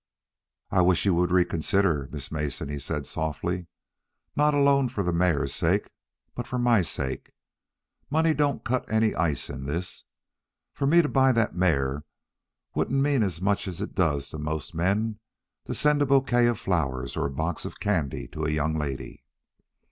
[0.71, 3.67] "I wish you would reconsider, Miss Mason," he said softly.
[4.35, 5.91] "Not alone for the mare's sake,
[6.33, 7.29] but for my sake.
[8.09, 10.05] Money don't cut any ice in this.
[10.73, 12.03] For me to buy that mare
[12.73, 15.19] wouldn't mean as it does to most men
[15.67, 19.23] to send a bouquet of flowers or a box of candy to a young lady.